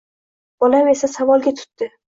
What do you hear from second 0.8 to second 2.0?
esa savolga tutdi